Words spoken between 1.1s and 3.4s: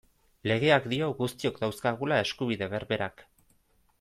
guztiok dauzkagula eskubide berberak.